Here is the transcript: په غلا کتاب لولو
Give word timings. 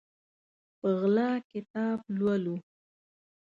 په 0.79 0.87
غلا 0.99 1.31
کتاب 1.51 1.99
لولو 2.17 2.55